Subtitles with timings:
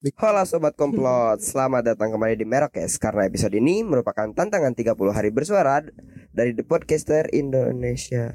[0.00, 5.28] Halo Sobat Komplot, selamat datang kembali di Merokes Karena episode ini merupakan tantangan 30 hari
[5.28, 5.84] bersuara
[6.32, 8.32] dari The Podcaster Indonesia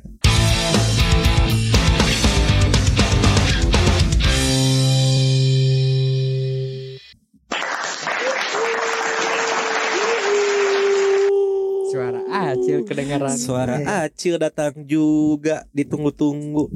[11.90, 13.34] Suara acil kedengaran.
[13.42, 16.70] Suara Acil datang juga ditunggu-tunggu.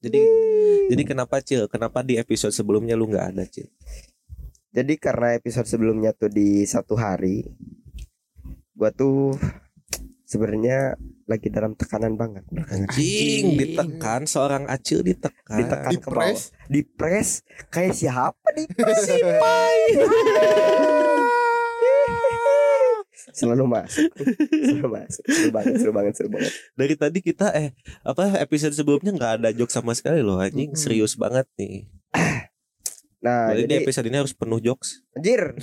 [0.00, 0.24] Jadi
[0.88, 1.68] jadi kenapa Cil?
[1.68, 3.68] Kenapa di episode sebelumnya lu nggak ada Cil?
[4.72, 7.44] Jadi karena episode sebelumnya tuh di satu hari
[8.72, 9.36] Gua tuh
[10.24, 10.96] sebenarnya
[11.28, 12.42] lagi dalam tekanan banget.
[12.72, 15.60] Anjing ditekan seorang Acil ditekan.
[15.60, 16.34] Ditekan ke bawah.
[16.72, 17.44] Dipres?
[17.68, 18.66] Kayak siapa nih?
[19.04, 19.78] Si Pai
[23.32, 24.10] Selalu masuk.
[24.50, 25.24] Selalu masuk.
[25.30, 26.52] Seru banget Seru banget Seru banget.
[26.74, 30.74] Dari tadi kita eh apa episode sebelumnya nggak ada joke sama sekali loh anjing.
[30.74, 31.86] Serius banget nih.
[33.22, 34.98] Nah Jadi di jadi episode ini harus penuh jokes.
[35.14, 35.54] Anjir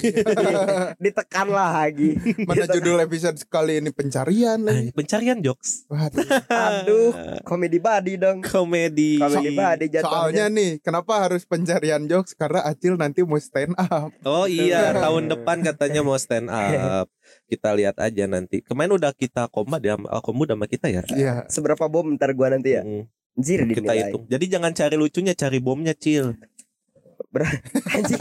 [1.04, 2.16] Ditekan lagi
[2.48, 2.75] Mana Ditekan.
[2.80, 4.95] judul episode kali ini pencarian lagi.
[4.95, 5.84] Pencarian jokes.
[5.92, 6.23] Waduh.
[6.47, 7.11] Aduh
[7.44, 9.19] Komedi body dong Komedi.
[9.19, 12.31] Komedi body Soalnya jatuhnya nih, kenapa harus pencarian jokes?
[12.31, 14.16] Karena Acil nanti mau stand up.
[14.23, 17.12] Oh iya, tahun depan katanya mau stand up.
[17.50, 18.64] Kita lihat aja nanti.
[18.64, 21.02] Kemarin udah kita kombat ya, oh, kombo sama kita ya.
[21.12, 21.36] Iya.
[21.52, 23.03] Seberapa bom ntar gua nanti ya Mm,
[23.39, 24.23] Anjir kita hitung.
[24.28, 26.36] Jadi jangan cari lucunya, cari bomnya, Cil.
[27.30, 28.19] Anjir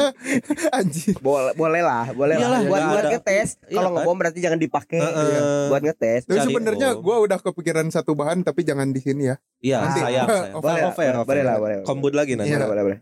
[0.70, 1.14] Anjir.
[1.18, 3.10] boleh boleh lah boleh Iyalah, lah buat buat ada.
[3.10, 5.66] ngetes Iya kalau ngebom berarti jangan dipakai Heeh.
[5.66, 9.36] buat ngetes Tapi sebenarnya gue udah kepikiran satu bahan tapi jangan di sini ya.
[9.58, 10.00] Iya, Nanti.
[10.02, 10.52] sayang, sayang.
[10.52, 12.50] Oh, boleh boleh, boleh lah boleh Kombut lagi nanti.
[12.50, 12.60] Iya.
[12.60, 12.98] boleh boleh boleh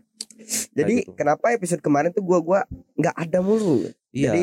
[0.71, 1.11] jadi gitu.
[1.13, 2.59] kenapa episode kemarin tuh gua gua
[2.95, 4.31] nggak ada mulu Iya.
[4.31, 4.41] Jadi,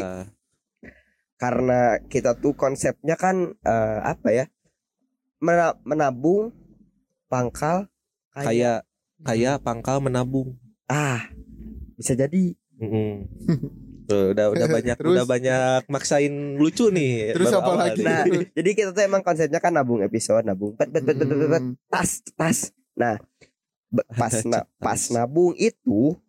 [1.35, 4.45] karena kita tuh konsepnya kan eh, apa ya
[5.39, 6.53] Mena- menabung
[7.27, 7.89] pangkal
[8.31, 8.45] kaya.
[8.45, 8.79] kayak
[9.23, 10.57] kayak pangkal menabung.
[10.85, 11.25] ah
[11.95, 12.45] bisa jadi.
[14.05, 15.13] Tuh, udah udah banyak Terus?
[15.17, 17.33] udah banyak maksain lucu nih.
[17.33, 18.05] Terus apa awal lagi?
[18.05, 21.39] nah jadi kita tuh emang konsepnya kan nabung episode nabung bet bet bet bet, bet,
[21.39, 21.63] bet, bet.
[21.63, 21.75] Hmm.
[21.89, 22.59] tas tas
[22.93, 23.17] nah
[24.21, 26.21] pas na- pas nabung itu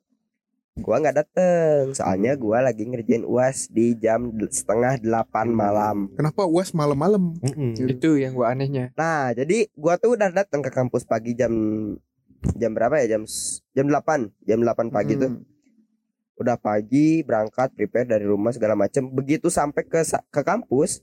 [0.76, 6.72] gua nggak dateng soalnya gua lagi ngerjain uas di jam setengah delapan malam Kenapa uas
[6.72, 7.36] malam-malam?
[7.38, 7.76] Mm-mm.
[7.90, 8.92] Itu yang gua anehnya.
[8.94, 11.52] nah jadi gua tuh udah datang ke kampus pagi jam
[12.54, 13.28] jam berapa ya jam
[13.74, 15.44] jam 8 jam 8 pagi tuh Hmm.
[16.36, 19.08] Udah pagi berangkat prepare dari rumah segala macem.
[19.08, 21.00] Begitu sampai ke sa- ke kampus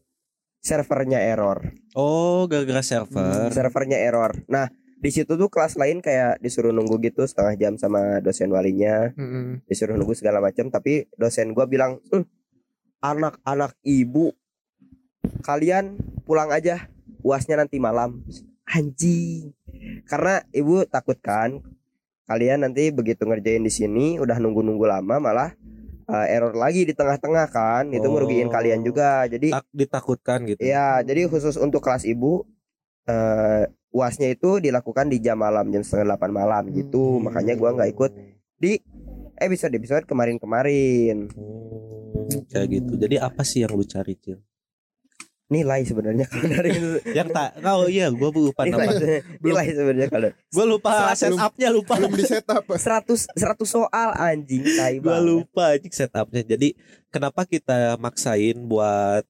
[0.58, 1.58] servernya error.
[1.92, 3.50] Oh, gara-gara server.
[3.50, 4.36] servernya error.
[4.46, 4.68] Nah
[5.02, 9.10] di situ tuh kelas lain kayak disuruh nunggu gitu setengah jam sama dosen walinya.
[9.12, 9.66] Mm-mm.
[9.66, 12.22] disuruh nunggu segala macam tapi dosen gua bilang "Eh,
[13.00, 14.30] anak-anak ibu
[15.40, 16.86] kalian pulang aja
[17.22, 18.22] uasnya nanti malam.
[18.64, 19.50] Anjing.
[20.06, 21.58] Karena ibu takut kan
[22.26, 25.50] kalian nanti begitu ngerjain di sini udah nunggu-nunggu lama malah
[26.06, 28.12] eh, error lagi di tengah-tengah kan itu Oh.
[28.14, 30.60] merugiin kalian juga jadi Tak ditakutkan gitu.
[30.62, 32.46] Iya, jadi khusus untuk kelas ibu
[33.06, 37.18] eh uasnya itu dilakukan di jam malam jam setengah delapan malam gitu.
[37.18, 37.28] Hmm.
[37.28, 38.10] Makanya gua nggak ikut
[38.56, 38.78] di
[39.36, 41.26] episode episode kemarin-kemarin.
[41.28, 42.92] Hmm, kayak gitu.
[42.96, 44.38] Jadi apa sih yang lu cari, Cil?
[45.52, 46.70] Nilai sebenarnya kalau dari
[47.18, 49.20] Yang tak oh iya, gua lupa nilai, nama.
[49.38, 51.20] nilai sebenarnya kalau Gua lupa Seratus.
[51.36, 51.92] setupnya lupa.
[52.00, 52.64] Belum di setup.
[52.72, 55.20] 100 100 soal anjing tai banget.
[55.22, 56.42] lupa anjing setupnya.
[56.42, 56.72] Jadi
[57.06, 59.28] kenapa kita maksain buat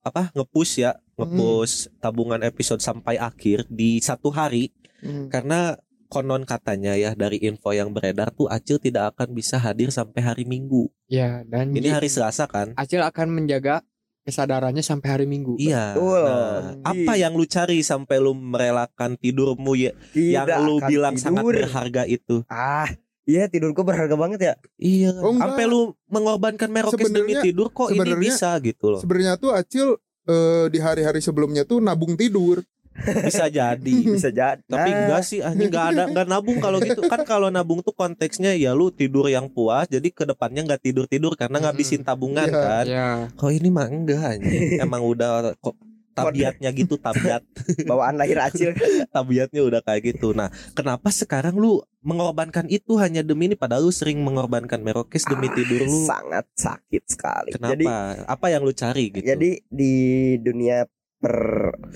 [0.00, 4.70] apa ngepush ya ngepush tabungan episode sampai akhir di satu hari
[5.00, 5.28] Hmm.
[5.28, 5.76] karena
[6.08, 10.44] konon katanya ya dari info yang beredar tuh Acil tidak akan bisa hadir sampai hari
[10.46, 10.88] Minggu.
[11.08, 12.72] Ya, dan Ini hari Selasa kan?
[12.72, 13.84] Acil akan menjaga
[14.24, 15.54] kesadarannya sampai hari Minggu.
[15.56, 15.92] Iya.
[15.92, 16.24] Betul.
[16.24, 21.14] Nah, apa yang lu cari sampai lu merelakan tidurmu ya yang Tidak lu akan bilang
[21.14, 21.52] sangat tidur.
[21.60, 22.36] berharga itu?
[22.48, 22.88] Ah,
[23.24, 24.54] iya tidurku berharga banget ya.
[24.76, 25.20] Iya.
[25.20, 25.52] Oh, enggak.
[25.52, 29.00] sampai lu mengorbankan merokes demi Sebenarnya- tidur kok ini bisa gitu loh.
[29.00, 29.88] Sebenarnya tuh Acil
[30.24, 32.64] eh, di hari-hari sebelumnya tuh nabung tidur.
[32.96, 33.94] Bisa jadi.
[34.06, 34.60] Bisa jadi.
[34.60, 37.02] Tapi Nah, enggak sih, anjing enggak ada enggak nabung kalau gitu.
[37.04, 41.34] Kan kalau nabung tuh konteksnya ya lu tidur yang puas, jadi ke depannya enggak tidur-tidur
[41.34, 42.60] karena ngabisin tabungan Iya.
[42.60, 42.84] kan.
[42.86, 44.62] Ya, Kok ini mah enggak anjing.
[44.84, 45.74] Emang udah kok
[46.14, 47.42] tabiatnya gitu, tabiat
[47.90, 48.70] bawaan lahir acil
[49.14, 50.30] tabiatnya udah kayak gitu.
[50.30, 55.50] Nah, kenapa sekarang lu mengorbankan itu hanya demi ini padahal lu sering mengorbankan merokes demi
[55.50, 56.06] Ah, tidur lu?
[56.06, 57.50] sangat sakit sekali.
[57.50, 57.74] Kenapa?
[57.74, 57.86] Jadi
[58.24, 59.26] Apa yang lu cari gitu?
[59.26, 59.94] Jadi di
[60.38, 60.86] dunia
[61.24, 61.36] per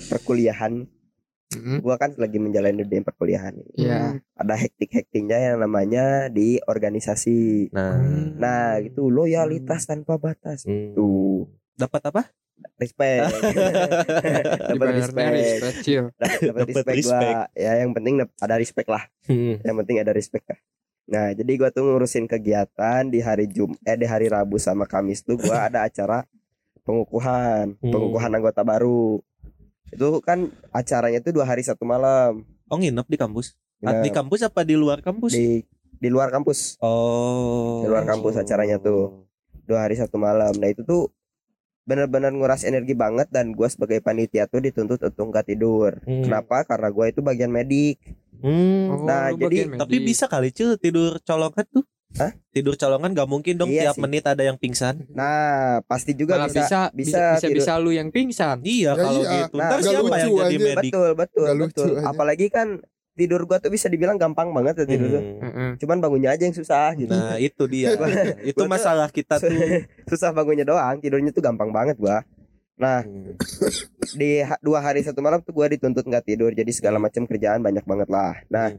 [0.08, 0.88] perkuliahan,
[1.52, 1.84] Mm-mm.
[1.84, 3.60] gua kan lagi menjalani dunia perkuliahan.
[3.76, 4.16] ya.
[4.32, 7.68] Ada hektik-hektiknya yang namanya di organisasi.
[7.76, 8.00] nah,
[8.40, 10.64] Nah, gitu loyalitas tanpa batas.
[10.64, 10.96] hmm.
[10.96, 11.44] Tuh,
[11.76, 12.22] dapat apa?
[12.74, 13.22] respect.
[14.74, 15.30] dapat respect.
[15.30, 16.10] respect.
[16.18, 17.36] Dapat respect respect.
[17.38, 17.54] gua.
[17.54, 19.04] Ya, yang penting ada respect lah.
[19.30, 19.62] Hmm.
[19.62, 20.58] Yang penting ada respect lah.
[21.08, 25.24] Nah, jadi gua tuh ngurusin kegiatan di hari Jum eh di hari Rabu sama Kamis
[25.24, 26.26] tuh gua ada acara
[26.88, 27.92] pengukuhan, Hmm.
[27.92, 29.20] pengukuhan anggota baru.
[29.88, 32.48] Itu kan acaranya tuh dua hari satu malam.
[32.66, 33.52] Oh nginep di kampus?
[33.78, 35.32] Nah, Di kampus apa di luar kampus?
[35.32, 35.60] di
[35.94, 36.80] di luar kampus.
[36.80, 37.84] Oh.
[37.84, 39.28] Di luar kampus acaranya tuh.
[39.62, 40.56] Dua hari satu malam.
[40.56, 41.12] Nah, itu tuh
[41.84, 46.00] benar-benar nguras energi banget dan gua sebagai panitia tuh dituntut untuk nggak tidur.
[46.02, 46.20] Hmm.
[46.22, 46.64] Kenapa?
[46.64, 48.00] Karena gua itu bagian medik.
[48.38, 48.92] Hmm.
[48.92, 51.84] Oh, Nah, lu jadi- Tapi bisa kali cuy tidur colongan tuh.
[52.10, 52.32] Hah?
[52.48, 54.02] Tidur colongan gak mungkin dong Iya tiap sih.
[54.02, 55.04] menit ada yang pingsan.
[55.10, 57.56] Nah, pasti juga Malah bisa bisa bisa bisa bisa, tidur.
[57.60, 58.56] bisa lu yang pingsan.
[58.60, 59.32] Iya Ya kalau iya.
[59.38, 59.54] gitu.
[59.54, 60.64] Nah, Ntar nggak siapa lucu yang jadi aja.
[60.64, 60.90] medik?
[60.90, 61.90] Betul, betul, lucu betul.
[62.02, 62.68] Apalagi kan
[63.12, 65.22] tidur gua tuh bisa dibilang gampang banget ya tidur tuh.
[65.22, 65.42] Hmm.
[65.44, 65.70] Heeh.
[65.76, 67.10] Cuman bangunnya aja yang susah gitu.
[67.10, 67.92] Nah itu dia.
[68.50, 69.50] itu masalah kita tuh.
[70.10, 72.24] susah bangunnya doang, tidurnya tuh gampang banget gua.
[72.74, 73.34] Nah, Hmm.
[74.12, 77.58] di ha- dua hari satu malam tuh gua dituntut nggak tidur, jadi segala macam kerjaan
[77.58, 78.38] banyak banget lah.
[78.46, 78.78] Nah, Hmm.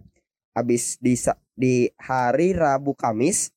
[0.59, 1.15] Habis di
[1.55, 3.55] di hari Rabu Kamis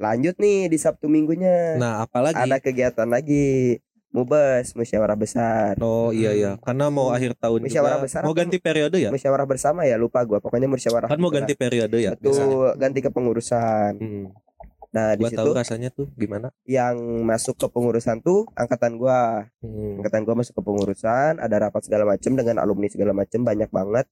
[0.00, 1.76] lanjut nih di Sabtu Minggunya.
[1.76, 2.40] Nah apalagi.
[2.40, 3.78] ada kegiatan lagi.
[4.10, 5.78] Mubes, musyawarah besar.
[5.78, 6.58] Oh iya iya.
[6.66, 8.06] Karena mau akhir tahun Musyawarah juga.
[8.10, 9.06] besar Mau ganti periode ya?
[9.14, 10.42] Musyawarah bersama ya, lupa gua.
[10.42, 11.06] Pokoknya musyawarah.
[11.06, 12.18] Kan mau ganti periode ya.
[12.18, 13.92] Betul, ganti kepengurusan.
[14.02, 14.34] Hmm.
[14.90, 16.50] Nah, di situ tahu rasanya tuh gimana.
[16.66, 19.46] yang masuk ke pengurusan tuh angkatan gua.
[19.62, 20.02] Hmm.
[20.02, 24.10] Angkatan gua masuk ke pengurusan, ada rapat segala macam dengan alumni segala macam banyak banget.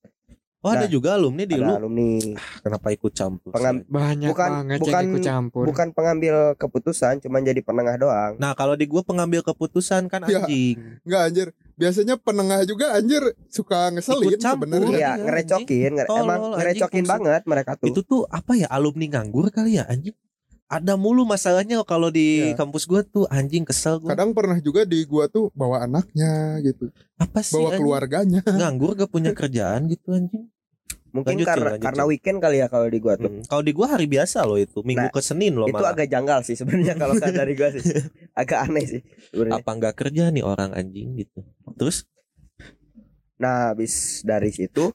[0.58, 1.62] Oh ada Nah, juga alumni di lu.
[1.62, 2.19] Ada alumni.
[2.58, 3.55] Kenapa ikut campur?
[3.55, 3.87] Pengam-?
[3.87, 5.64] Banyak Bukan- banget bukan- yang ikut campur.
[5.64, 8.32] Bukan pengambil keputusan, cuman jadi penengah doang.
[8.37, 10.43] Nah kalau di gua pengambil keputusan kan Ya.
[10.43, 10.99] anjing.
[11.06, 11.49] Enggak anjir.
[11.75, 14.90] Biasanya penengah juga anjir suka ngeselin sebenarnya.
[14.90, 17.87] Iya, iya, ngerecokin, ngere- Tolol, emang anjing, ngerecokin banget mereka tuh.
[17.87, 20.19] Itu tuh apa ya alumni nganggur kali ya anjing.
[20.69, 22.55] Ada mulu masalahnya kalau di Iya.
[22.55, 24.12] kampus gua tuh anjing kesel gua.
[24.12, 27.81] Kadang pernah juga di gua tuh bawa anaknya gitu, Apa sih bawa anjing?
[27.81, 28.41] keluarganya.
[28.61, 30.44] nganggur gak punya kerjaan gitu anjing.
[31.09, 33.32] Mungkin lanjut, Cil, karena lanjut, karena weekend kali ya kalau di gua tuh.
[33.32, 33.41] Hmm.
[33.43, 35.97] Kalau di gua hari biasa loh itu, minggu Nah, ke Senin loh itu malah.
[35.97, 37.81] agak janggal sih sebenarnya kalau kan dari gua sih.
[38.35, 39.64] Agak aneh sih sebenarnya.
[39.64, 41.41] Apa nggak kerja nih orang anjing gitu.
[41.75, 42.05] Terus
[43.37, 44.91] Nah, habis dari situ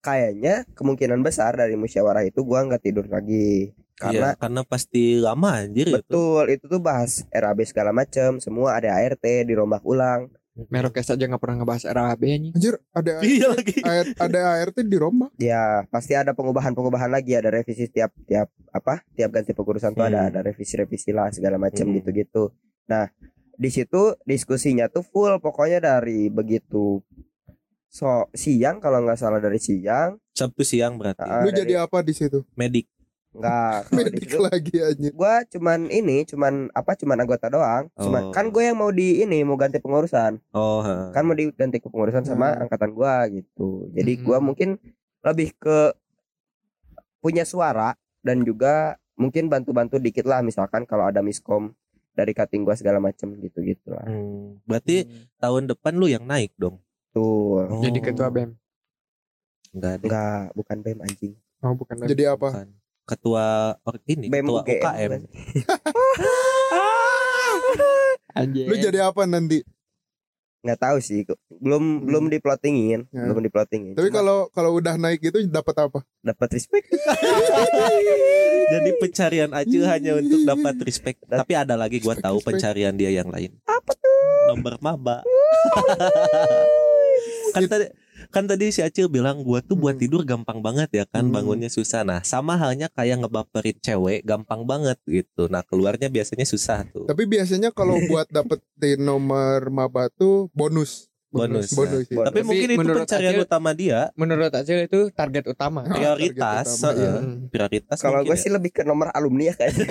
[0.00, 3.76] kayaknya kemungkinan besar dari musyawarah itu gua nggak tidur lagi.
[3.94, 5.94] Karena Karena karena pasti lama anjir itu.
[5.94, 10.26] betul itu tuh bahas RAB segala macam, semua ada ART dirombak ulang.
[10.68, 12.52] Merokes aja nggak pernah ngebahas RAB anjing.
[12.52, 13.76] Anjir, ada Iya lagi.
[13.80, 15.32] AR ada ART di Roma.
[15.36, 19.00] Ya, pasti ada pengubahan-pengubahan lagi, ada revisi tiap tiap apa?
[19.12, 20.28] Tiap ganti pengurusan tuh ada Hmm.
[20.28, 21.96] ada revisi-revisi lah segala macam Hmm.
[21.96, 22.52] gitu-gitu.
[22.84, 23.08] Nah,
[23.52, 27.00] di situ diskusinya tuh full pokoknya dari begitu
[27.86, 31.22] so siang kalau nggak salah dari siang Sabtu siang berarti.
[31.22, 32.40] Ah, Lu dari- jadi apa di situ?
[32.54, 32.88] Medik.
[33.32, 35.12] Nggak kalau di Medik situ lagi anjir.
[35.12, 38.30] gua cuman ini cuman apa cuman anggota doang cuman Oh.
[38.30, 41.08] kan gue yang mau di ini mau ganti pengurusan Oh, ha.
[41.10, 42.62] kan mau diganti kepengurusan sama Hmm.
[42.62, 44.22] angkatan gua gitu jadi Hmm.
[44.22, 44.76] gua mungkin
[45.22, 45.96] lebih ke
[47.18, 51.72] punya suara dan juga mungkin bantu-bantu dikit lah misalkan kalau ada miskom
[52.10, 55.08] dari cutting gua segala macem gitu gitu lah Hmm, Berarti
[55.38, 56.76] tahun depan lu yang naik dong.
[57.10, 57.80] tuh Oh.
[57.80, 58.56] Jadi ketua BEM.
[59.70, 62.08] Enggak enggak bukan bem anjing Oh bukan BEM.
[62.08, 62.48] Jadi apa?
[62.50, 62.68] Bukan.
[63.02, 65.10] Ketua or, ini bem ketua UGM, UKM.
[68.64, 69.60] Lu jadi apa nanti?
[70.62, 72.00] nggak tahu sih belum Hmm.
[72.06, 73.26] belum diplotingin Ya.
[73.26, 76.00] belum diplotingin Tapi kalau kalau udah naik itu dapat apa?
[76.22, 76.86] dapat respect
[78.72, 81.18] Jadi pencarian Acu hanya untuk dapat respect.
[81.26, 82.62] Dan- Tapi ada lagi gua tahu Respect.
[82.62, 83.58] pencarian dia yang lain.
[83.66, 84.14] apa tuh
[84.48, 85.26] Nomor maba.
[87.52, 87.86] kan tadi
[88.30, 90.02] kan tadi si Acil bilang gua tuh buat Hmm.
[90.02, 91.34] tidur gampang banget ya kan Hmm.
[91.34, 92.02] bangunnya susah.
[92.02, 95.46] Nah, sama halnya kayak ngebaperin cewek gampang banget gitu.
[95.46, 97.04] Nah, keluarnya biasanya susah tuh.
[97.06, 101.11] Tapi biasanya kalau buat dapetin nomor maba tuh bonus.
[101.32, 101.72] Bonus.
[101.72, 102.04] Bonus.
[102.06, 102.22] ya.
[102.22, 105.80] Tapi mungkin itu menurut pencarian Acil- utama dia, Menurut Acil itu target utama.
[105.90, 107.08] prioritas, utama, iya.
[107.08, 107.36] eh, Hmm.
[107.48, 107.96] prioritas.
[107.98, 108.38] kalau gue ya.
[108.38, 109.86] sih lebih ke nomor alumni ya kayaknya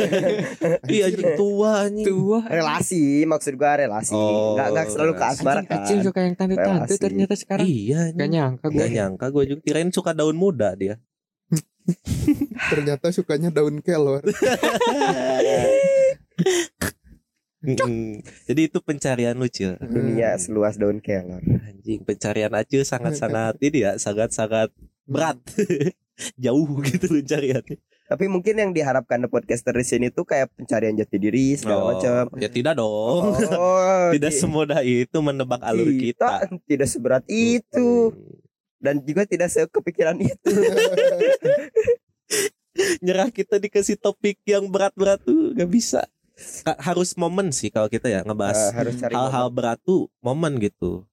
[0.93, 2.05] iya anjing tua anjing.
[2.05, 2.39] Tua.
[2.43, 6.35] relasi maksud gua relasi Oh, nggak nggak selalu ke asmara Anjing kan Acil suka yang
[6.35, 7.65] tante-tante ternyata sekarang.
[7.65, 8.77] Iya, Gak nyangka gue.
[8.77, 11.01] Gak nyangka gue juga kirain suka daun muda dia.
[12.69, 14.21] Ternyata sukanya daun kelor.
[17.61, 18.19] Mm-mm.
[18.43, 19.77] Jadi itu pencarian lu Cil.
[19.77, 25.37] dunia seluas daun kelor Anjing pencarian Acil sangat-sangat ini ya sangat-sangat berat.
[26.37, 27.77] Jauh gitu pencariannya.
[28.03, 31.87] tapi mungkin yang diharapkan the podcaster di sini tuh kayak pencarian jati diri segala Oh,
[31.91, 33.39] macam Ya tidak dong.
[33.39, 36.43] oh tidak ti- semudah itu menebak alur kita.
[36.65, 38.11] tidak seberat itu
[38.77, 40.51] dan juga tidak sekepikiran itu
[42.99, 46.01] Nyerah kita dikasih topik yang berat-berat tuh gak bisa.
[46.77, 51.05] Harus momen sih kalau kita ya ngebahas harus cari hal-hal berat tuh momen gitu.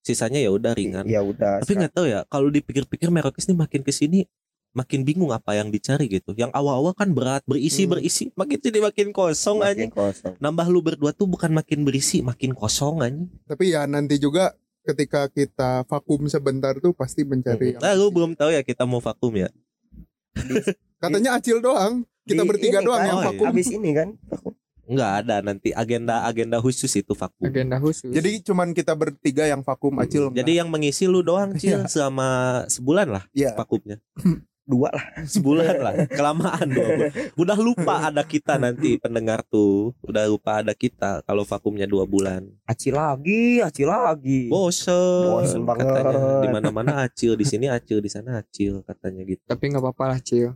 [0.00, 0.80] Sisanya ya udah momen.
[0.80, 1.04] ringan.
[1.04, 4.24] ya udah Tapi nggak tahu ya kalau dipikir-pikir Merokis nih makin ke sini
[4.68, 6.32] makin bingung apa yang dicari gitu.
[6.32, 7.96] Yang awal-awal kan berat, berisi Hmm.
[7.96, 9.80] berisi, makin jadi makin kosong aja.
[9.80, 10.34] Makin kosong.
[10.38, 13.18] Nambah lu berdua tuh bukan makin berisi, makin kosong aja.
[13.44, 18.32] Tapi ya nanti juga ketika kita vakum sebentar tuh pasti mencari yang Nah, lu belum
[18.32, 19.48] tahu ya kita mau vakum ya.
[20.98, 22.04] katanya acil doang.
[22.22, 23.28] Kita Di bertiga doang kan, yang Oh, iya.
[23.32, 23.46] vakum.
[23.48, 24.08] Abis ini kan.
[24.88, 27.44] Enggak ada nanti agenda-agenda khusus itu vakum.
[27.44, 30.32] agenda khusus Jadi cuman kita bertiga yang vakum acil.
[30.32, 34.00] Jadi yang mengisi lu doang Cil selama sebulan lah ya vakumnya.
[34.68, 35.04] Dua lah.
[35.32, 37.12] Sebulan lah, kelamaan dua bulan.
[37.40, 39.96] Udah lupa ada kita nanti pendengar tuh.
[40.04, 42.44] Udah lupa ada kita kalau vakumnya dua bulan.
[42.68, 44.52] Aci lagi, aci lagi.
[44.52, 45.88] Bosen, Bosen banget.
[45.88, 46.44] katanya.
[46.44, 49.40] Di mana-mana acil, di sini acil, di sana acil katanya gitu.
[49.48, 50.52] tapi nggak apa-apa lah cil.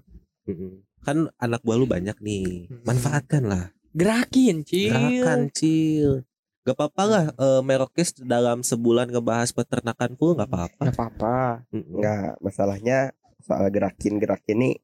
[1.00, 2.68] Kan anak buah lu banyak nih.
[2.84, 3.72] Manfaatkan lah.
[3.92, 6.24] Gerakin cil Gerakan cil.
[6.62, 10.82] Gak apa-apa lah eh, Merokes dalam sebulan ngebahas peternakan full gak apa-apa.
[10.88, 11.38] nggak apa-apa.
[11.74, 12.98] Enggak, masalahnya
[13.42, 14.74] soal gerakin-gerakin nih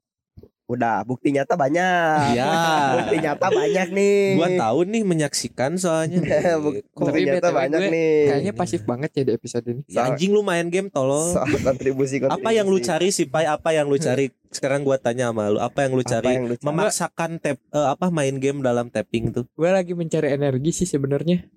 [0.69, 2.37] udah bukti nyata banyak.
[2.37, 2.53] Iya.
[2.95, 4.37] Bukti nyata banyak nih.
[4.37, 6.21] Gua tahu nih menyaksikan soalnya.
[6.63, 8.13] Bukti Tapi nyata banyak gue nih.
[8.29, 11.33] kayaknya pasif banget ya di episode ini Ya, anjing lu main game tolong.
[11.33, 12.37] soal kontribusi, kontribusi.
[12.37, 13.49] Apa yang lu cari sih Pai?
[13.49, 14.29] Apa yang lu cari?
[14.49, 16.29] Sekarang gua tanya sama lu, apa yang lu Apa cari?
[16.31, 16.65] yang lu cari?
[16.65, 19.45] Memaksakan tap eh, apa main game dalam tapping tuh?
[19.51, 21.49] gue lagi mencari energi sih sebenarnya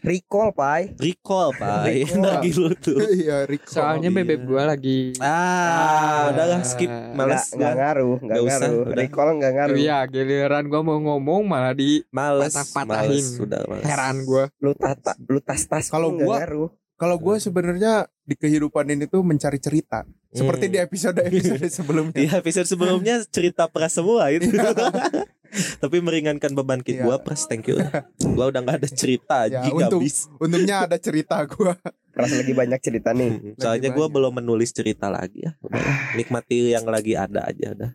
[0.00, 0.96] Recall, Pai.
[0.96, 2.02] Recall, Pai.
[2.02, 2.16] Recall.
[2.40, 2.96] Energi lu tuh.
[3.04, 3.68] Iya, Rico.
[3.70, 4.16] soalnya iya.
[4.16, 7.78] bebek gue lagi Ah, udahlah skip Enggak, males enggak gua.
[7.78, 8.82] ngaruh, enggak ngaruh.
[8.90, 9.76] Recall enggak ngaruh.
[9.76, 13.12] Iya, giliran gua mau ngomong malah di Males, Patah-patahin.
[13.12, 13.84] males, sudah males.
[13.84, 14.44] heran gua.
[14.56, 16.70] Lu tata, lu tas-tas Kalau gua- ngaruh.
[17.00, 20.04] Kalau gue sebenarnya di kehidupan ini tuh mencari cerita.
[20.28, 20.72] Seperti Hmm.
[20.72, 22.12] di episode-episode sebelumnya.
[22.14, 24.52] Di episode sebelumnya cerita pras semua itu.
[25.82, 27.02] Tapi meringankan beban kit Iya.
[27.02, 27.80] gua pras thank you.
[28.30, 30.28] Gua udah nggak ada cerita Ya, anjing untung- habis.
[30.36, 31.72] Untungnya ada cerita gue.
[32.10, 33.30] Keras lagi banyak cerita nih.
[33.58, 34.14] Soalnya gua banyak.
[34.14, 35.56] belum menulis cerita lagi ya.
[35.58, 35.80] Udah,
[36.14, 37.90] Nikmati yang lagi ada aja udah.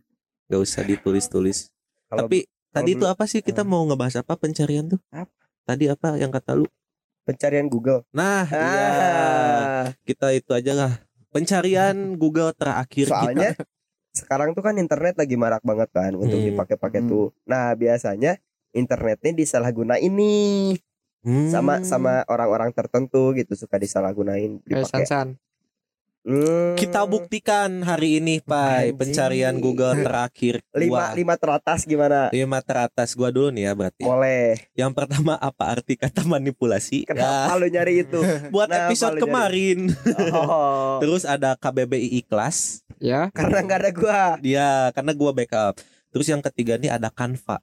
[0.47, 1.69] Gak usah ditulis-tulis.
[2.07, 4.99] Tapi tadi dulu- itu apa sih kita mau ngebahas apa pencarian tuh?
[5.09, 5.31] Apa?
[5.63, 6.65] Tadi apa yang kata lu?
[7.25, 8.05] Pencarian Google.
[8.13, 8.87] Nah, iya.
[8.87, 10.93] Ah, Kita itu aja lah.
[11.33, 13.51] Pencarian Google terakhir soalnya
[14.15, 16.47] sekarang tuh kan internet lagi marak banget kan untuk Hmm.
[16.53, 17.09] dipakai-pakai Hmm.
[17.11, 17.25] tuh.
[17.43, 18.39] Nah, biasanya
[18.71, 20.93] internetnya disalahgunain nih kita.
[21.25, 21.49] Hmm.
[21.49, 25.09] sama sama orang-orang tertentu gitu suka disalahgunain dipakai.
[25.09, 25.41] Sansan.
[26.25, 28.97] Hmm, Kita buktikan hari ini, Pai, Anjing.
[28.97, 31.13] pencarian Google terakhir lima gua.
[31.13, 32.33] lima teratas gimana?
[32.33, 34.01] Lima teratas gua dulu nih ya berarti.
[34.01, 34.57] Boleh.
[34.73, 37.05] Yang pertama apa arti kata manipulasi?
[37.05, 38.17] Kenapa Ya, lu nyari itu?
[38.49, 39.21] buat Kenapa episode nyari?
[39.21, 39.79] kemarin.
[40.33, 42.81] Oh, Terus ada KBBI kelas.
[42.97, 44.21] Ya, karena nggak ada gua.
[44.41, 45.77] Dia karena gua backup.
[46.09, 47.61] Terus yang ketiga nih ada Canva.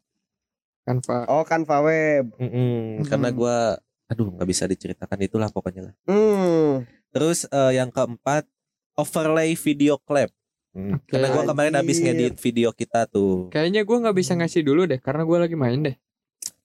[0.82, 1.26] Canva.
[1.26, 2.30] Oh, Canva web.
[2.38, 3.74] Mm-mm, Karena gua
[4.06, 5.94] aduh nggak bisa diceritakan itulah pokoknya lah.
[6.06, 6.86] Hmm.
[7.12, 8.48] Terus eh, yang keempat
[8.96, 10.32] overlay video clip.
[10.72, 11.12] Hmm, Oke.
[11.12, 13.52] Karena gua kemarin habis ngedit video kita tuh.
[13.52, 15.96] Kayaknya gua nggak bisa ngasih dulu deh karena gua lagi main deh.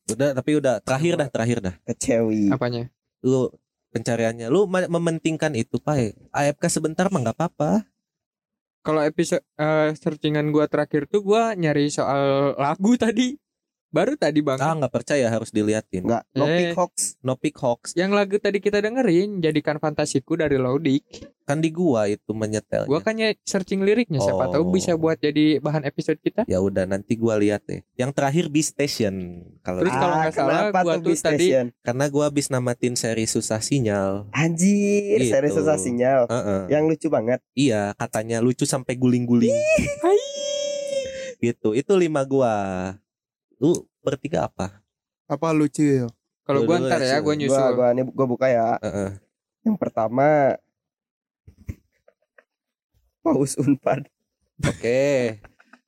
[0.08, 1.76] Udah tapi udah terakhir dah terakhir dah.
[1.84, 2.48] Kecewi.
[2.48, 2.88] Apanya?
[3.20, 3.52] Lu
[3.92, 6.16] pencariannya lu mementingkan itu Pai.
[6.32, 7.84] AFK sebentar mah nggak apa-apa.
[8.80, 13.36] Kalau episode eh, searchingan gua terakhir tuh gua nyari soal lagu tadi.
[13.88, 14.68] Baru tadi Ah banget.
[14.78, 16.04] nggak percaya harus diliatin.
[16.04, 16.56] Enggak, no Eh.
[16.60, 16.94] pick hoax.
[17.20, 21.08] No pick hoax Yang lagu tadi kita dengerin jadikan fantasiku dari Laudik.
[21.48, 22.84] kan di gua itu menyetel.
[22.84, 24.70] Gua kan ny- searching liriknya siapa tahu Oh.
[24.70, 26.44] bisa buat jadi bahan episode kita.
[26.44, 27.88] Ya udah nanti gua lihat deh.
[27.96, 29.16] Yang terakhir B Station
[29.64, 31.66] kalau Terus kalau nggak salah, Ah, kenapa gua tuh tuh Beast tadi- Station?
[31.80, 34.28] karena gua habis namatin seri susah sinyal.
[34.30, 35.32] Anjir, Gitu.
[35.32, 36.28] seri susah sinyal.
[36.28, 36.62] Heeh.
[36.68, 37.40] Yang lucu banget.
[37.54, 39.56] Iya, katanya lucu sampai guling-guling.
[41.40, 41.72] gitu.
[41.72, 42.54] Itu lima gua.
[43.58, 44.82] Lu bertiga apa?
[45.26, 46.08] Apa lucu ya?
[46.48, 47.24] Kalau gua ntar ya, ya, Cil.
[47.26, 47.72] gua Gua nyusul.
[47.76, 48.80] gua nih gua buka ya.
[48.80, 49.10] Heeh.
[49.68, 50.56] Yang pertama
[53.20, 54.08] Paus Unpad
[54.64, 55.38] Oke.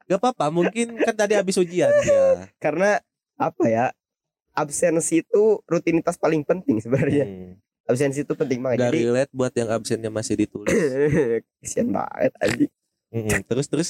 [0.09, 2.49] Gak apa-apa, mungkin kan tadi habis ujian ya.
[2.57, 2.97] karena
[3.37, 3.85] apa ya?
[4.53, 7.25] Absensi itu rutinitas paling penting sebenarnya.
[7.25, 7.53] Hmm.
[7.89, 8.77] Absensi itu penting banget.
[8.81, 10.73] Gak Jadi relate buat yang absennya masih ditulis.
[11.61, 12.71] kesian banget anjing.
[13.09, 13.41] Mm-mm.
[13.49, 13.89] Terus terus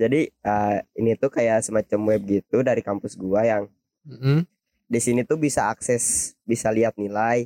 [0.00, 3.68] Jadi eh, ini tuh kayak semacam web gitu dari kampus gua yang
[4.08, 4.48] Mm-mm.
[4.88, 7.44] di sini tuh bisa akses, bisa lihat nilai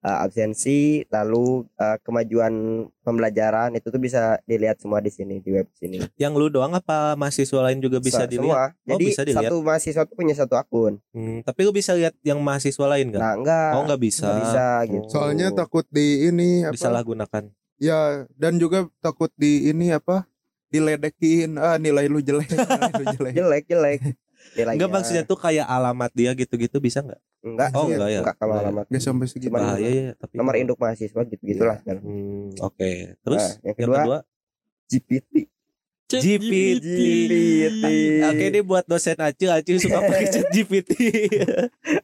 [0.00, 2.52] eh, absensi, lalu eh, kemajuan
[3.02, 5.98] pembelajaran itu tuh bisa dilihat semua di sini di web sini.
[6.14, 8.70] yang lu doang apa mahasiswa lain juga bisa Se- dilihat?
[8.70, 8.86] Semua.
[8.86, 9.50] Oh, Jadi bisa dilihat.
[9.50, 11.02] satu mahasiswa tuh punya satu akun.
[11.10, 13.22] Hmm, tapi lu bisa lihat yang mahasiswa lain nggak?
[13.26, 13.70] Nah, enggak.
[13.74, 14.24] oh nggak bisa.
[14.30, 15.06] Nggak bisa gitu.
[15.10, 16.70] Soalnya takut di ini apa?
[16.70, 17.50] disalahgunakan.
[17.80, 20.29] Ya, dan juga takut di ini apa?
[20.70, 21.50] Diledekin.
[21.58, 23.32] Ah, nilai lu jelek, nilai lu jelek.
[23.34, 24.00] jelek jelek.
[24.56, 24.76] Nilainya.
[24.80, 27.20] Enggak maksudnya tuh kayak alamat dia gitu-gitu bisa nggak?
[27.40, 27.68] enggak.
[27.76, 28.20] Oh, sih, enggak ya?
[28.24, 28.70] Enggak kalau Enggak ya?
[28.72, 28.84] alamat.
[28.88, 29.48] Gak sampai segitu.
[29.52, 30.34] Cuman Bahaya ya tapi.
[30.38, 31.78] Nomor induk mahasiswa gitu-gitulah.
[31.84, 32.90] Hmm, oke.
[33.20, 34.18] Terus Nah, yang yang kedua, kedua
[34.88, 35.34] GPT.
[36.10, 36.86] Chat GPT.
[36.90, 37.84] GPT.
[38.26, 40.90] Oke ini buat dosen Acil, Acil suka pakai chat GPT.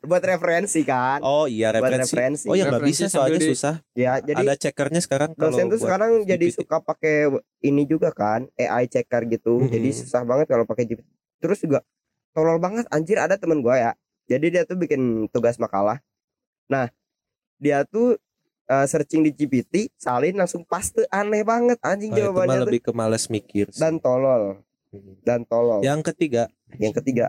[0.00, 2.14] buat referensi kan Oh iya buat referensi.
[2.14, 3.74] referensi Oh ya nggak Referensi bisa soalnya di- susah.
[3.92, 6.54] ya jadi Ada checkernya sekarang kalau dosen tuh sekarang jadi GPT.
[6.62, 9.74] suka pakai ini juga kan AI checker gitu Mhm.
[9.74, 11.02] jadi susah banget kalau pakai GPT
[11.42, 11.82] terus juga
[12.30, 13.90] tolol banget anjir ada temen gue ya
[14.30, 15.98] jadi dia tuh bikin tugas makalah
[16.70, 16.86] nah
[17.58, 18.22] dia tuh
[18.66, 22.80] eh, searching di GPT salin langsung paste aneh banget anjing Oh, itu jawabannya tuh lebih
[22.82, 23.66] ke males mikir.
[23.68, 23.78] sih.
[23.78, 24.62] dan tolol
[25.22, 27.28] dan tolol yang ketiga, yang ketiga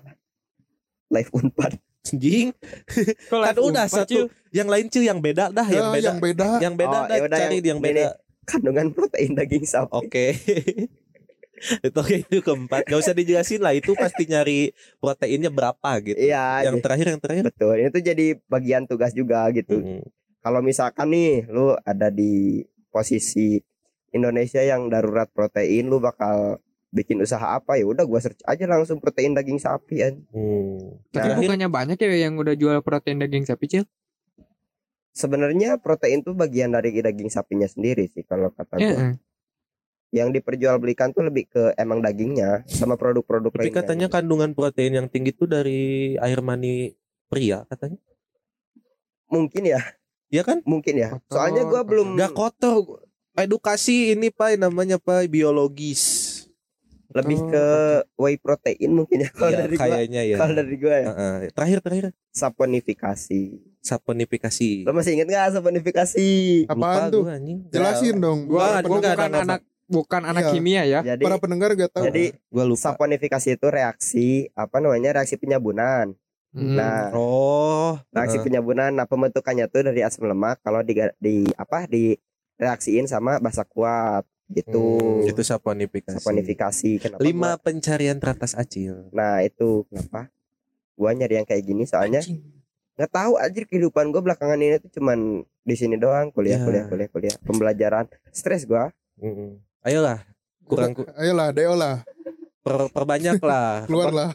[1.07, 1.75] live unpad
[2.05, 2.55] anjing,
[3.29, 4.25] Kok kan udah unpad, satu, Cil?
[4.49, 7.17] yang lain cil yang beda dah, yang Ya, beda, yang beda yang beda Oh, dah
[7.17, 8.15] yaudah, cari yang yang beda.
[8.43, 10.25] kandungan protein daging sapi Oke.
[11.81, 12.85] itu oke itu keempat.
[12.85, 16.15] Gak usah dijelasin lah itu pasti nyari proteinnya berapa gitu.
[16.15, 17.43] iya Yang terakhir yang terakhir.
[17.45, 20.05] betul ini tuh jadi bagian tugas juga gitu Mm.
[20.47, 23.59] Kalau misalkan nih lu ada di posisi
[24.09, 29.03] Indonesia yang darurat protein lu bakal bikin usaha apa ya udah gua search aja langsung
[29.03, 31.03] protein daging sapi an Hmm.
[31.11, 33.83] Tapi Nah, bukannya banyak ya yang udah jual protein daging sapi, Cil?
[35.11, 38.93] sebenarnya protein tuh bagian dari daging sapinya sendiri sih kalau kata Iya.
[38.93, 39.09] gua
[40.15, 44.15] yang diperjualbelikan tuh lebih ke emang dagingnya sama produk-produk Tapi lainnya katanya gitu.
[44.15, 46.95] kandungan protein yang tinggi itu dari air mani
[47.27, 47.99] pria katanya.
[49.27, 49.83] mungkin ya
[50.27, 50.59] Iya kan?
[50.63, 51.87] mungkin ya Kotor, soalnya gua kotor.
[51.87, 52.79] belum Gak kotor.
[53.33, 56.33] Edukasi ini Pak namanya Pak biologis.
[57.07, 57.65] lebih Oh, ke
[58.15, 60.37] whey protein mungkin ya kalau Iya, dari gua kayaknya ya.
[60.37, 61.35] kalau dari gua ya Heeh.
[61.49, 63.41] terakhir terakhir saponifikasi
[63.79, 64.69] saponifikasi.
[64.83, 66.27] lo masih inget nggak saponifikasi
[66.67, 67.59] apaan Lupa tuh gua, anjing.
[67.69, 70.51] jelasin dong Gua, Gua- gua gua nggak ada bukan anak bukan anak Iya.
[70.51, 70.99] kimia ya.
[71.07, 72.81] jadi para pendengar gak tahu Jadi Gua lupa.
[72.83, 76.11] saponifikasi itu reaksi apa namanya reaksi penyabunan.
[76.57, 76.73] Hmm.
[76.73, 78.43] Nah, Oh, reaksi heeh.
[78.43, 82.17] penyabunan nah pembentukannya tuh dari asam lemak kalau di, di apa di
[82.55, 84.97] reaksiin sama basa kuat gitu.
[84.97, 86.17] Hmm, itu saponifikasi.
[86.17, 89.05] saponifikasi kenapa Lima gua- pencarian teratas acil.
[89.11, 90.33] nah, itu kenapa?
[90.93, 92.25] Gua nyari yang kayak gini soalnya
[92.95, 95.19] nggak tahu anjir kehidupan gua belakangan ini tuh cuman
[95.61, 96.65] di sini doang kuliah Ya.
[96.65, 99.61] kuliah kuliah kuliah pembelajaran stres gua Mm-mm.
[99.79, 100.25] Ayolah,
[100.63, 102.01] kurang ku- ayolah deo lah
[102.67, 104.29] per, perbanyak lah, keluar lah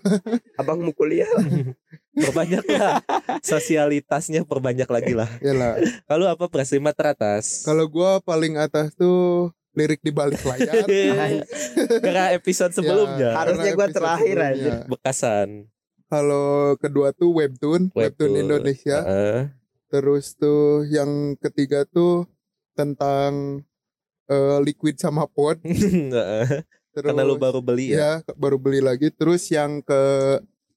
[0.56, 1.28] abang mau kuliah
[2.24, 3.04] perbanyak lah
[3.40, 5.28] sosialitasnya perbanyak lagi lah.
[5.38, 5.76] Yalah.
[6.04, 7.60] Kalau apa pres lima teratas?
[7.62, 10.84] kalau gua paling atas tuh lirik di balik layar
[12.04, 14.52] Karena episode sebelumnya Ya, Harusnya episode terakhir, sebelumnya.
[14.52, 14.74] anjir.
[14.86, 15.48] bekasan.
[16.06, 17.96] kalau kedua tuh webtoon webtoon,
[18.28, 18.32] Webtoon.
[18.38, 19.40] Indonesia Heeh.
[19.88, 22.28] terus tuh yang ketiga tuh
[22.72, 23.64] tentang
[24.26, 26.64] eh, liquid sama pot Heeh.
[26.92, 28.20] Terus Karena lu baru beli ya.
[28.22, 30.00] ya baru beli lagi terus yang ke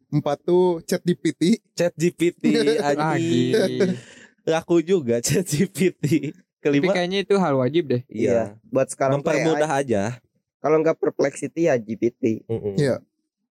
[0.08, 3.52] empat tuh chat GPT Chat GPT Lagi.
[3.60, 4.00] anjing.
[4.44, 6.32] Laku juga Chat GPT.
[6.32, 8.02] Tapi Kelima kayaknya itu hal wajib deh.
[8.08, 8.58] iya.
[8.66, 9.82] buat sekarang Mempermudah AI.
[9.84, 10.04] aja.
[10.58, 12.42] kalau nggak perplexity ya GPT.
[12.76, 12.98] Iya.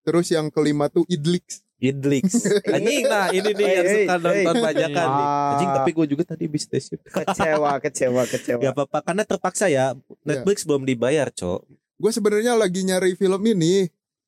[0.00, 2.48] terus yang kelima tuh idlix Idlix.
[2.74, 4.64] Anjing nah ini nih yang Hey, suka hey, nonton hey.
[4.64, 5.26] bajakan nih.
[5.26, 5.50] Ah.
[5.52, 10.64] Anjing tapi gue juga tadi bisnis kecewa kecewa kecewa Gak apa-apa karena terpaksa ya Netflix
[10.64, 11.60] belum dibayar cok
[11.94, 13.86] gue sebenarnya lagi nyari film ini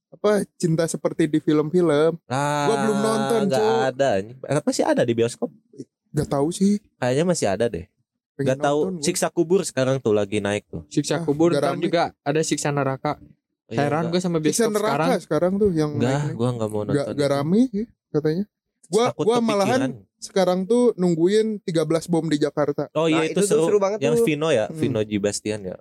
[0.08, 3.78] apa cinta seperti di film-film ah, Gua belum nonton, Gak Cok.
[3.90, 4.10] ada
[4.56, 5.50] Apa sih ada di bioskop
[6.08, 7.84] gak tahu sih Kayaknya masih ada deh
[8.32, 9.04] pengen Gak tahu nonton gua.
[9.04, 11.82] Siksa kubur sekarang tuh lagi naik tuh Siksa Ah, kubur rame.
[11.82, 13.18] juga ada siksa neraka.
[13.66, 15.20] Oh, iya, Heran gue sama Siksa bioskop neraka sekarang.
[15.20, 18.44] sekarang, tuh yang Enggak gue gak mau nonton gak, gak rame sih katanya
[18.86, 19.50] gua Takut gua kepikiran.
[19.50, 19.80] malahan
[20.16, 23.98] sekarang tuh nungguin 13 bom di Jakarta Oh iya Nah, itu, itu seru, seru banget
[24.00, 24.24] Yang tuh.
[24.24, 24.78] Vino ya Hmm.
[24.78, 25.76] Vino G Bastian ya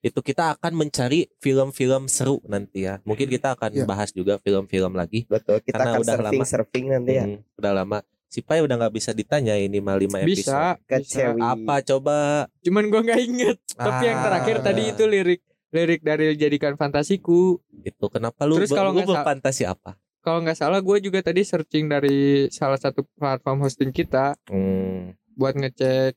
[0.00, 3.84] Itu kita akan mencari film-film seru nanti ya Mungkin kita akan Ya.
[3.84, 6.44] bahas juga film-film lagi betul kita Karena akan udah surfing lama.
[6.44, 10.10] surfing nanti ya Hmm, Udah lama Si Pai udah gak bisa ditanya ini mah 5
[10.18, 10.90] episode Bisa, bisa.
[10.90, 11.38] Kecewi.
[11.38, 12.16] Apa coba
[12.60, 13.58] Cuman gue nggak inget.
[13.72, 14.62] Tapi yang terakhir Ah.
[14.64, 17.58] tadi itu lirik lirik dari jadikan fantasiku.
[17.80, 19.98] Itu kenapa lu Terus kalau nggak berfantasi apa?
[20.18, 25.52] Kalau nggak salah gue juga tadi searching dari salah satu platform hosting kita Hmm, buat
[25.52, 26.14] ngecek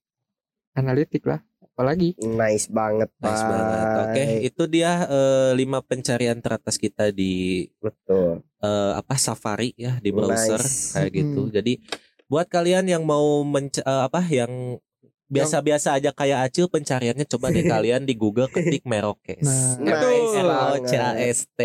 [0.74, 1.42] analitik lah.
[1.78, 3.54] Apalagi nice banget nice Pai.
[3.54, 3.86] banget.
[4.02, 10.10] Oke, itu dia eh, lima pencarian teratas kita di betul eh, apa Safari ya di
[10.10, 10.98] browser Nice.
[10.98, 11.46] kayak gitu.
[11.46, 11.54] Hmm.
[11.54, 11.78] Jadi
[12.26, 14.82] buat kalian yang mau menc- eh, apa yang
[15.28, 19.46] biasa-biasa aja kayak Acil pencariannya coba deh kalian di Google ketik Merokes.
[19.78, 20.02] Nah.
[20.02, 20.34] nice.
[20.34, 21.14] M O C A.
[21.14, 21.62] S T.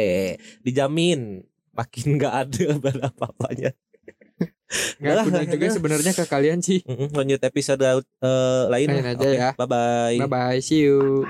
[0.60, 1.40] Dijamin
[1.72, 2.64] makin nggak ada
[3.08, 3.72] apa-apanya.
[3.72, 3.91] nggak
[5.02, 6.80] Udah, guna juga sebenarnya ke kalian sih.
[7.12, 8.88] Lanjut episode eh, lain.
[8.88, 9.50] Aja Oke, ya.
[9.54, 10.16] Bye bye.
[10.24, 11.28] Bye bye, see you.